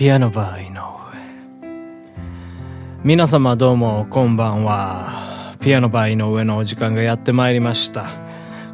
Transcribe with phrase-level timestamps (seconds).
[0.00, 0.80] ピアノバー井上。
[3.04, 5.54] 皆様どうもこんばんは。
[5.60, 8.06] ピアノバー井上のお時間がやってまいりました。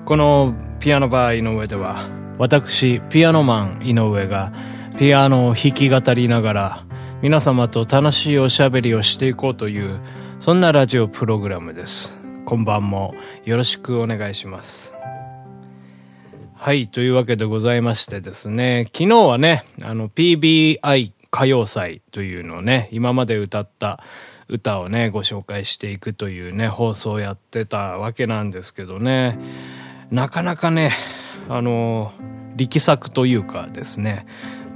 [0.04, 2.08] このピアノバー井上では
[2.38, 4.52] 私ピアノマン井上が
[4.98, 6.86] ピアノを弾き語りながら
[7.22, 9.98] 皆様と楽しいおしゃべりをしていこうという
[10.38, 12.16] そんなラジオプログラムです。
[12.44, 14.96] 今晩もよろしくお願いします。
[16.58, 24.02] はい、というわけでございましてですね、昨日はね、あの PBI 歌謡祭というのをね、今まで歌った
[24.48, 29.38] 歌をね、ご紹介していくというね、放送をやってたわけなんですけどね、
[30.10, 30.92] なかなかね、
[31.50, 32.12] あの、
[32.56, 34.24] 力作というかですね、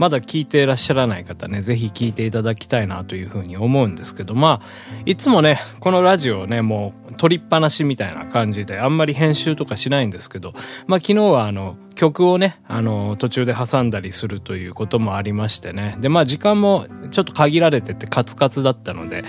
[0.01, 4.67] まだ聞いていらっしゃらない方ね、ぜひ聞いていただきたいなというふうに思うんですけど、まあ、
[5.05, 10.55] いつもね、このラジオをね、もう撮りっぱなしみたいな感じで、あんまり編集とかしないんですけど、
[10.87, 15.99] まあ昨日はあの、曲をね、あの、途中で挟んだりするということもありましてね。
[16.01, 19.23] で、まあ時間もちょっと限られててカツカツだったので、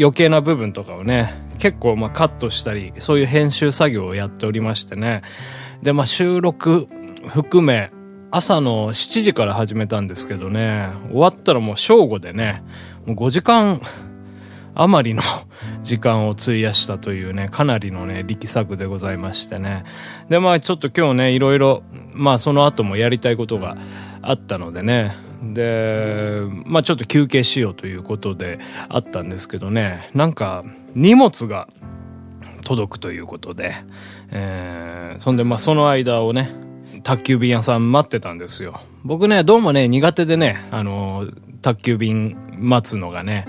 [0.00, 5.22] 余計な部分とかをね、結構まあカットしたり、そういう編集作業をやっておりましてね。
[5.80, 6.88] で、まあ収録
[7.28, 7.92] 含め、
[8.30, 12.62] 朝の7時から始めたんですけどね、終わったらもう正午でね、
[13.06, 13.80] もう5時間
[14.74, 15.22] 余りの
[15.82, 19.84] 時間を費やしたというね、かなりのね、力作でございましてね。
[20.28, 23.78] で、まあちょっと今日ね、いろいろ、まあその後もやりたいことが
[24.20, 28.58] あったのでね、で、まあちょっと休憩しようということで
[28.90, 31.66] あったんですけどね、なんか荷物が
[32.62, 33.74] 届くということで、
[34.30, 36.67] えー、そんでまあその間をね、
[37.02, 38.80] 宅急便屋さん待ってたんですよ。
[39.04, 41.26] 僕ね、どうもね、苦手でね、あの、
[41.62, 43.46] 宅急便待つのがね、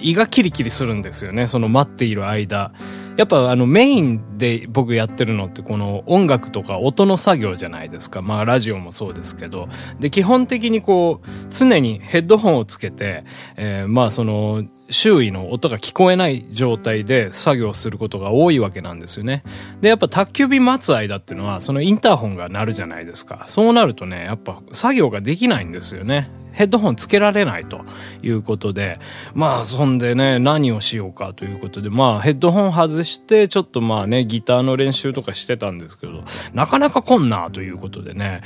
[0.00, 2.72] 胃がキリキリするんですよね、その待っている間。
[3.16, 8.20] やっぱあのメインで僕やってるのってこの音楽とか音の作業じゃないですか。
[8.20, 9.68] まあラジオもそうですけど。
[9.98, 13.24] で、基本的にこう、常にヘッドホンをつけて、
[13.56, 19.42] えー、まあその、周囲の音が聞こえない状態で作業することが多いわけなんですよね。
[19.80, 23.44] で、やっぱ宅急便待つ間っていうのは、そのインターホンが鳴るじゃないですか。
[23.46, 26.30] そうなるとね、やっぱ作業ができないんですよね。
[26.56, 27.84] ヘッドホンつけられないと
[28.22, 28.98] いうことで、
[29.34, 36.24] まあ、そんでね、何をしようかということで、まあ、ヘッドホン外して、ちょっとまあね、ギターの練習とかしてたんですけど、
[36.54, 38.40] なかなか来んなということでね。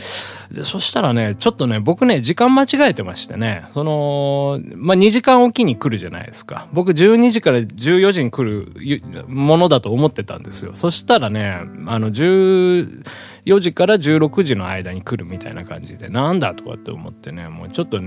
[0.52, 6.66] で、そしたらね、ちょっとね、僕ね、時間間違えてましてね、その、まあ2時間おきに来るじゃないですか。
[6.72, 10.72] 僕12時から14時に来るものだと思ってたんですよ。
[10.74, 13.04] そしたらね、あの、10、
[13.46, 17.98] 4時から16時の間に来るみたいな感じで、なんだとかって思ってね、もうちょっと、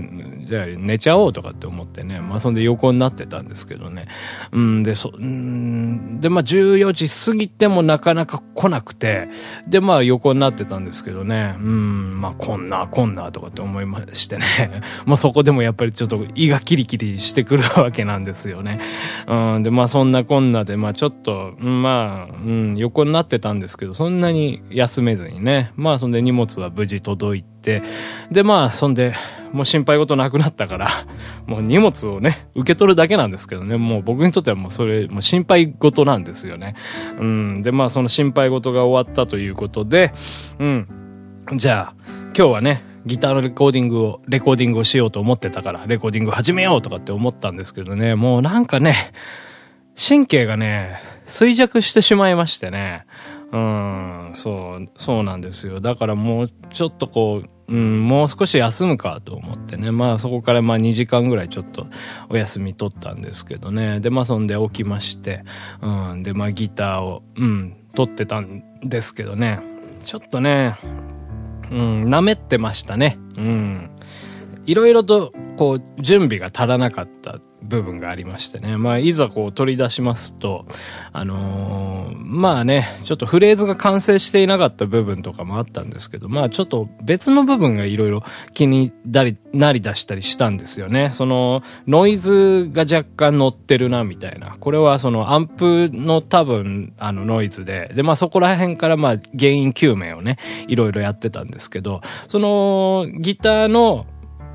[0.45, 4.07] じゃあ寝ちゃおうとかって思ってね、まあそんで横になってたんですけどね。
[4.51, 9.29] うん、で、そ、うんで、まあ14時過ぎてもなかなか来なくて、
[9.67, 14.43] で、まあ横になってたんですけどね、うん、まあこんな、こんなとかって思いましてね、
[15.05, 18.79] まあそこでもやっぱりちょっと胃がキリキリしてくるわけなんですよね。
[19.27, 25.71] うん、で、まあそんなこんなで、まあちょっと、まあ、うん、横になってたんですけど、そんなに休めずずにね。
[25.75, 27.81] まあそんで荷物は無事届いて、
[28.31, 29.13] でまあそんで、
[29.51, 30.89] もう心配事なくなったから、
[31.47, 36.75] もう荷物をね、受け取るだけなんですけどね、もう僕にとってはもうそれ、もう心配事なんですよね。
[37.19, 37.61] うん。
[37.61, 40.11] でまあその心配事が終わったということで、
[40.59, 40.87] うん。
[41.55, 41.95] じゃあ、
[42.35, 48.95] 今日はね、ギターのレコーディングを、レコーディングをしようと思ってたから、レコーディング始めようとかって思ったんですけどね、もうなんかね、
[49.95, 53.05] 神経がね、衰弱してしまいましてね、
[53.53, 55.79] うん、そう、そうなんですよ。
[55.79, 59.91] だからもうちょっとこう、うん、もう少し休むかと思ってね。
[59.91, 61.85] まあそこからまあ2時間ぐらいちょっと
[62.29, 63.99] お休み取ったんですけどね。
[63.99, 65.45] で、まあそんで起きまして、
[65.81, 69.61] うん、でまあギターを、うん、取ってたんですけどね。
[70.03, 70.75] ちょっとね、
[71.69, 73.19] うん、舐めってましたね。
[73.37, 73.91] うん。
[74.65, 78.77] いろいろとこう準備が足らなかった部分がありましてね。
[78.77, 80.65] まあ、いざこう取り出しますと、
[81.11, 88.23] あのー、まあね、ちょっとフレーズが完成していなかった部分とかもあったんですけど、まあちょっと別の部分がいろいろ
[88.53, 91.11] 気になり、なり出したりしたんですよね。
[91.13, 94.55] その、ノイズが若干乗ってるな、みたいな。
[94.59, 100.37] これはそのアンプの多分、あのノイズで、で、まあそこら辺からまあ原因究明をね、
[100.67, 104.05] いろいろやってたんですけど、その、ギターの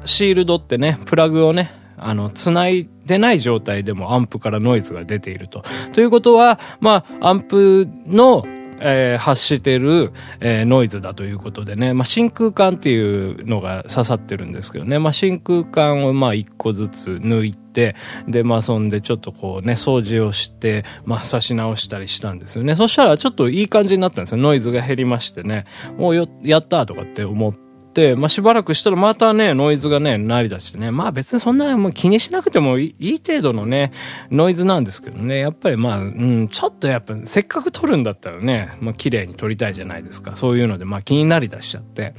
[0.08, 5.62] シールドってね、プラグをね、あの、繋いでない状態でもアンプからノイズが出ていると。
[5.92, 8.44] ということは、まあ、アンプの、
[8.80, 17.96] えー、発してる、えー、ノイズだということでね、まあ、真空管っていうのが刺さってるんですけどね、まあ、真空管をまあ一個ずつ抜いて、
[18.28, 22.76] で、まあ、そんでちょっとこうね、掃除をして、まあ、刺し直したりしたんですよね。
[22.76, 24.38] そしたらちょっといい感じになったんですよ。
[24.38, 25.64] ノイズが減りましてね、
[25.96, 27.67] もう、やったとかって思って、、
[28.16, 33.92] まあ、しばらくしたらまたね、ノイズがね、鳴り出してね、まあ別にそんなもう気にしなくてもいい程度のね、
[34.30, 40.36] ノイズなんですけどね、やっぱりまあ、うん、ちょっとやっぱ、せっかく撮るんだったらね、まあ綺麗に撮りたいじゃないですか。
[40.36, 42.14] そういうので、まあ気になり出しちゃって。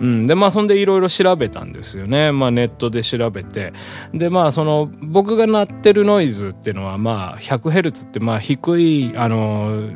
[0.00, 2.32] うん、で、まあそんでいろいろ調べたんですよね。
[2.32, 3.72] まあネットで調べて。
[4.12, 9.88] で、まあその、僕が鳴ってるノイズっていうのは、まあ 100Hz ってまあ低い、あの、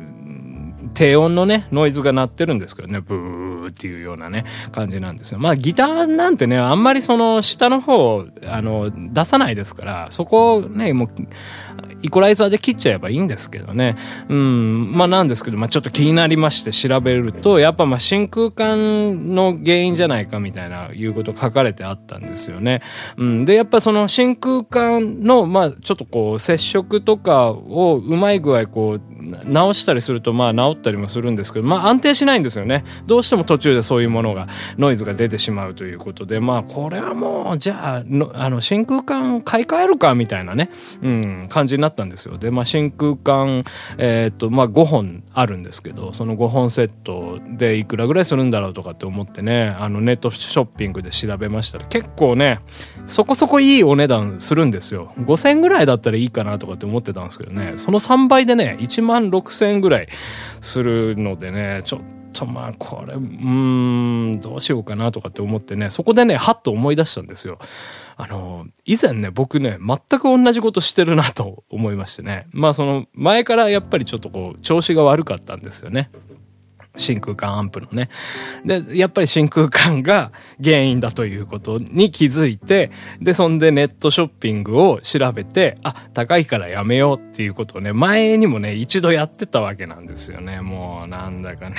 [0.93, 5.39] 低音のね、ノイズが鳴ってるんですけどね、ブーっていうようなね、感じなんですよ。
[5.39, 11.09] まあギターなんてね、あんまりその下の方、あの、出さないですから、そこをね、もう、
[12.01, 13.95] イコライザーで切っちゃえばいいんですけどね。
[14.29, 22.81] うん、まあなんですけど、まあちょっと気になりまして調べると、やっぱまあ真空管の原因じゃないかみたいな、いうこと書かれてあったんですよね。
[23.17, 32.83] うん、で、やっぱその真空管の、まあちょっとこう、接触とかをうまい具合こう、直したりするとまあ直ったりもするんですけど、まあ安定しないんですよね。
[33.05, 34.47] どうしても途中でそういうものが、
[34.77, 40.69] ノイズが出てしまうということで、まあこれはもう、じゃあ、のあの、真空管買い替えるかみたいなね、
[41.01, 42.37] うん、感じになったんですよ。
[42.37, 43.63] で、まあ真空管、
[43.97, 52.59] えー、っと、まあ5本あるんですけど、その5本セットでいくらぐらいするんだろうとかって思ってね、あのネットショッピングで調べましたら、結構ね、
[53.05, 55.13] そこそこいいお値段するんですよ。
[55.19, 60.07] 5000ぐらいだったらいいかなとかって思ってたんですけどね、その3倍でね、1万万6000円ぐらい
[60.61, 61.99] するのでね、ちょっ
[62.33, 67.59] とまあこれ、うーん、どうしようかなとかって思ってね、そこでね、はっと思い出したんですよ。
[68.15, 72.47] あの、以前ね、僕ね、全く同じことしてるなと思いましてね。
[72.51, 76.09] まあその、前からやっぱりちょっとこう、調子が悪かったんですよね。
[76.97, 78.09] 真空管アンプのね。
[78.65, 80.31] で、やっぱり真空管が
[80.63, 82.91] 原因だということに気づいて、
[83.21, 90.61] で、そんでネットショッピングを調べて、あ、高いからやめようっていうことをね、前にもね、一度やってたわけなんですよね。
[90.61, 91.75] もう、なんだかね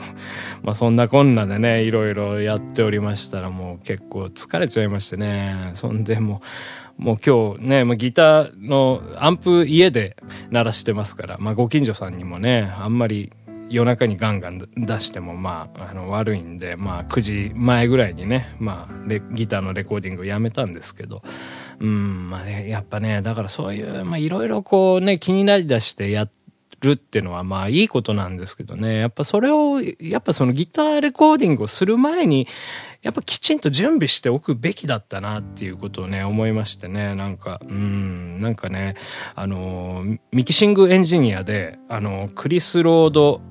[0.62, 5.70] まあそんなこんなでね、いろいろやっておりましたら、もう結構疲れちゃいましてね。
[5.74, 6.40] そんでも
[6.98, 10.16] う、もう今日ね、まあ、ギターのアンプ家で
[10.50, 13.30] 鳴らしてますから、まあ、ご近所さんにもね、あんまり
[13.68, 21.22] 夜中にガンガン出してもまああの悪いんでまあ9時前ぐらいにねまあギターのレコーディングをやめたんですけど
[21.80, 26.28] うんまあねやっぱねだからそういうまあいろいろこうね気になりだしてや
[26.80, 32.46] るっていうのはまあいいことなんですけどねやっぱそれをやっぱそのギターレコーディングをする前に
[33.06, 38.96] やっぱきちんと準備しておくべきだったなっていうことをね、思いましてね、なんか、うん、なんかね、
[39.36, 40.02] あの、
[40.32, 43.42] ミキシングエンジニアで、あの、クリス・ロード、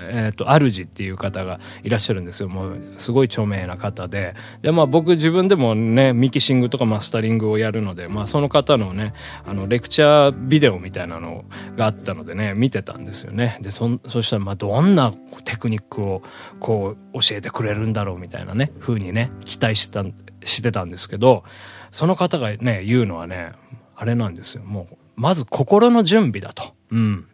[0.00, 2.48] えっ、ー、と、アルジっていう方がいらっしゃるんですよ。
[2.48, 4.34] もう、すごい著名な方で。
[4.62, 9.14] で、まあ僕自分でもね、ミキシングとかマスタリングをやるので、まあその方のね、
[9.46, 11.44] あの、レクチャービデオみたいなの
[11.76, 13.58] があったのでね、見てたんですよね。
[13.60, 15.12] で、そ、そしたら、まどんな
[15.44, 16.22] テクニックを、
[16.58, 20.04] こう、教えてくれるんだろうみたいなね、風ににね、期待してた、
[20.44, 21.44] してたんですけど、
[21.90, 23.52] その方がね、言うのはね、
[23.94, 24.64] あれなんですよ。
[24.64, 26.74] もう、まず心の準備だと。
[26.90, 27.28] うん。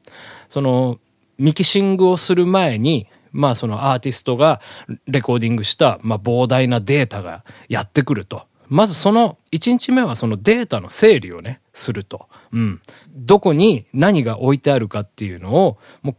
[0.49, 0.99] その、
[1.39, 4.61] ミキシングをする前に、まあそのアーティストが
[5.07, 8.43] レコーディングした、まあ膨大なデータがやってくると。
[8.70, 12.28] まずその1日目はそのデータの整理をね、すると。
[12.52, 12.81] うん。
[13.14, 16.17] どこに何が置いてあるかっていうのを、もう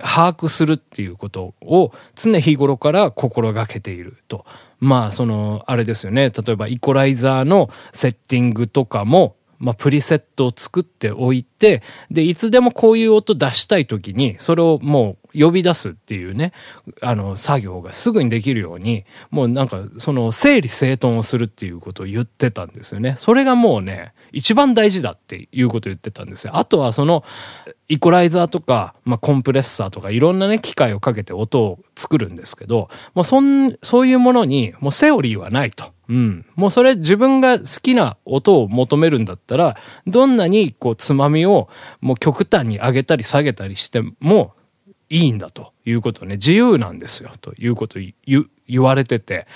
[0.00, 4.44] 把握するっていうことを常日頃から心がけていると。
[4.80, 6.30] まあ、その、あれですよね。
[6.30, 16.52] 例えば、イコライザーのセッティングとかも、まあ、プリセットを作っておいて、で、いつでもこういう音出したい時に、それをもう呼び出すっていうね、
[17.00, 23.14] あの、作業がすぐにできるように、もうなんか、その、整理整頓をするっていうことを言ってたんですよね。
[23.16, 26.56] それがもうね、一番大事だっていうことを言ってたんですよ。
[26.56, 27.22] あとはその、
[27.88, 35.92] イコライザーとか、まあ、コンプレッサーとかいろんなね、機械をかけて音を作るんですけど、もうそん、そういうものに、もうセオリーはないと。
[36.12, 36.46] うん。
[36.56, 41.70] もうそれ自分が好きな音を求めるんだったら、どんなにこうつまみを
[42.02, 44.52] もう極端に上げたり下げたりしても
[45.08, 47.30] いいんだということね、自由なんですよ。
[47.40, 49.46] ということを言言われてて、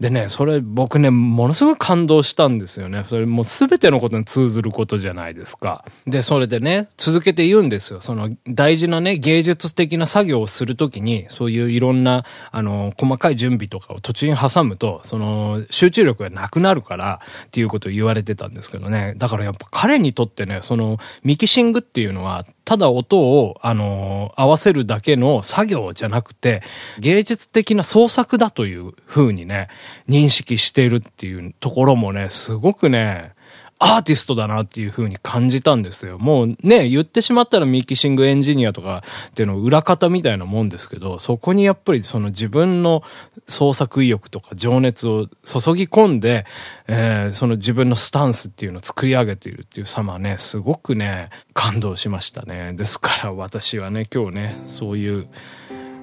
[0.00, 3.04] でね、それ僕ね、ものすごく感動したんですよね。
[3.04, 5.84] それもう全てのことに通ずることじゃないですか。
[6.06, 8.00] で、それでね、続けて言うんですよ。
[8.00, 19.12] その大事なね、芸術的な作業をするときに、そういういろんな、あの、細かい準備とかを途中に挟むと、その、集中力がなくなるから、っていうことを言われてたんですけどね。
[19.18, 26.62] だからやっぱ彼にとってね、その、ミキシングっていうのは、ただ音を、あの、合わせるだけの作業じゃなくて、
[27.00, 29.68] 芸術的な創作だとという風にね、
[30.06, 33.32] 認識しているっていうところもね、すごくね、
[33.78, 36.18] アーティストだなっていう風に感じたんですよ。
[36.18, 43.02] もうね、言ってしまったらミキシングエンジニアとかっていうの裏方みたいなもんですけど、そこにやっぱりその自分の
[43.48, 45.30] 創作意欲とか情熱を注
[45.74, 46.44] ぎ込んで、
[46.86, 52.74] えー、その自分のスタンスっていうのを作り上げているっていう様ね、すごくね、感動しましたね。
[52.74, 55.28] ですから私はね、今日ね、そういう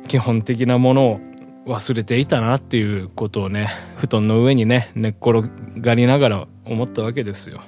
[0.07, 1.19] 基本的なものを
[1.67, 5.49] 忘れていたなっていうことをね、布団の上にね、寝っ転
[5.81, 7.61] がりながら思ったわけですよ。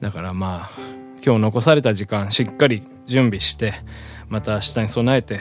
[0.00, 0.70] だからまあ、
[1.24, 3.72] 今日残された時間しっかり準備して、
[4.28, 5.40] また明日に備えて、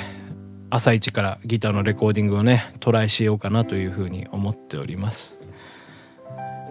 [0.69, 5.45] 朝一からギターのレコーディングをね、トライしようかなというふうに思っております。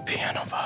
[0.06, 0.65] ピアノバ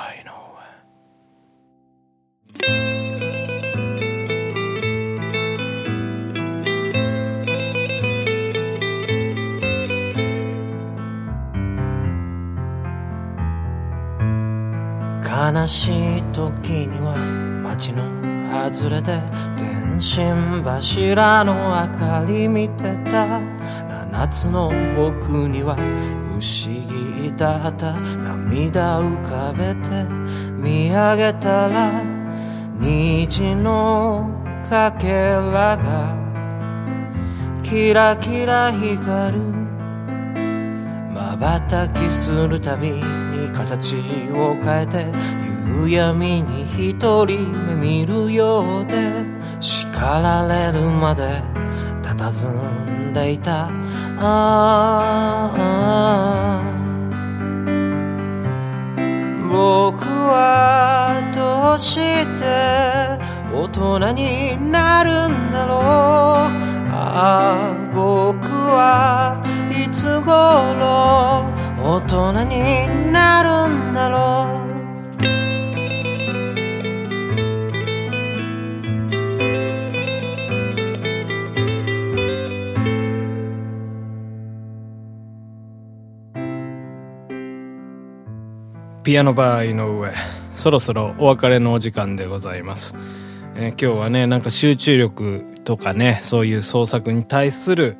[15.31, 17.15] 悲しい時には
[17.63, 18.03] 街の
[18.51, 19.17] 外れで
[19.55, 23.39] 電信柱の明かり見てた。
[24.11, 26.67] 七つの僕には不思
[27.23, 27.93] 議だった。
[27.93, 30.03] 涙浮かべて
[30.57, 32.03] 見上げたら
[32.77, 34.29] 虹の
[34.69, 36.13] かけらが
[37.63, 39.60] キラキラ光る。
[41.21, 43.01] 瞬きするたびに
[43.53, 43.95] 形
[44.33, 45.05] を変えて
[45.67, 46.93] 夕闇に一
[47.25, 49.23] 人目見るようで
[49.59, 51.41] 叱られるまで
[52.01, 53.69] 佇んでいた。
[54.23, 56.61] ああ
[59.49, 61.95] 僕はどうし
[62.37, 63.19] て
[63.53, 65.79] 大人になるんだろう。
[65.79, 66.53] あ
[66.93, 69.40] あ僕は
[69.91, 71.43] つ頃
[71.83, 74.71] 大人になるんだろう。
[89.03, 90.13] ピアノバー井上
[90.53, 92.95] そろそろお別れのお時間でございます、
[93.55, 97.97] えー、今日はねなんか集中力とかねそういう創作に対する、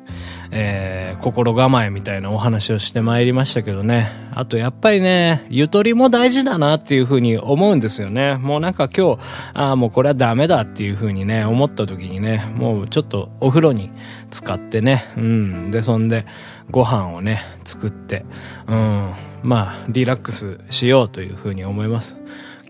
[0.54, 4.10] えー、心構えみたいなお話をしてまいりましたけどね。
[4.34, 8.36] あとやっぱりねゆとりも大事だなっていうふうに思うんですよね。
[8.36, 9.22] もうなんか今日
[9.54, 13.90] ああもうこれはダメだっていうふうにね思った時にねもうちょっとお風呂に
[14.30, 15.04] 使ってね。
[15.16, 15.70] うん。
[15.70, 16.26] でそんで
[16.70, 18.24] ご飯をね作って。
[18.68, 19.12] うん。
[19.42, 22.16] まあ、リラックスしようというふうに思います。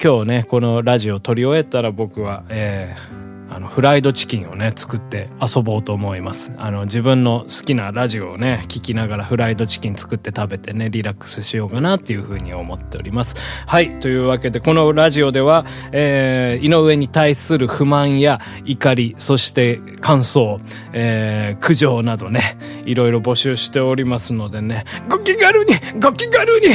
[0.02, 6.52] 今日ね、このラジオ撮り終えたら僕は、えー、あの、フライドチキンをね、作って遊ぼうと思います。
[6.56, 13.37] あの、自分の好きなラジオをね、聞きながらフライドチキン作って食べてね、リラックスしようかなっていうふうに思っております。
[13.66, 14.00] はい。
[14.00, 20.61] というわけで、このラジオでは、えー、井上に対する不満や怒り、そして感想、
[20.94, 22.56] えー、苦情などね、
[22.87, 26.68] いろいろ募集しておりますのでね、ご気軽に、ご気軽に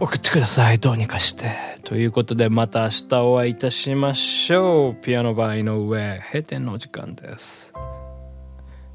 [0.00, 0.78] 送ってください。
[0.78, 1.73] どうにかして。
[1.84, 5.02] ということでまた明日お会いいたしましょう。
[5.02, 7.74] ピアノバーの上、閉店のお時間です。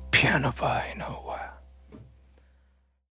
[0.09, 1.28] ピアノバー井上。